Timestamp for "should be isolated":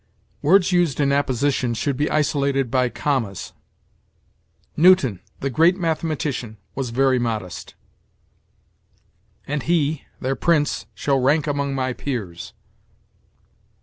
1.75-2.71